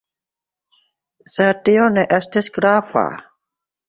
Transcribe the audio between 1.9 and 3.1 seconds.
ne estis grava.